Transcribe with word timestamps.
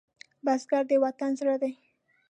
بزګر 0.45 0.83
د 0.89 0.91
وطن 1.03 1.31
زړه 1.39 1.55
دی 1.61 1.73